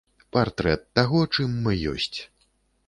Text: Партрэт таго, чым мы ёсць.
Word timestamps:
Партрэт 0.35 0.81
таго, 1.01 1.21
чым 1.37 1.55
мы 1.67 1.79
ёсць. 1.95 2.19